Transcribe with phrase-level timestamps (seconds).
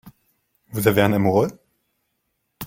[0.71, 1.49] Vous avez un amoureux?